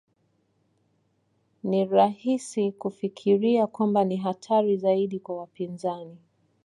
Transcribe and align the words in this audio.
Ni 1.63 1.85
rahisi 1.85 2.71
kufikiria 2.71 3.67
kwamba 3.67 4.03
ni 4.03 4.17
hatari 4.17 4.77
zaidi 4.77 5.19
kwa 5.19 5.37
wapinzani 5.37 6.17